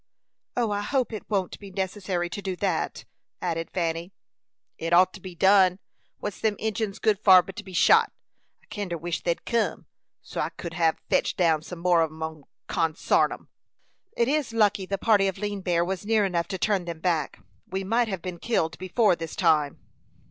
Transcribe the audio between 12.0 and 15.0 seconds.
on 'em, consarn 'em!" "It is lucky the